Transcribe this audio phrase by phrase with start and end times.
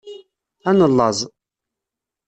[0.69, 1.19] Ad nellaẓ.